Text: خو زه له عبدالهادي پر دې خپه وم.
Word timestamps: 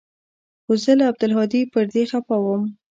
خو 0.63 0.73
زه 0.83 0.91
له 0.99 1.03
عبدالهادي 1.11 1.61
پر 1.73 1.85
دې 1.93 2.03
خپه 2.11 2.35
وم. 2.43 2.63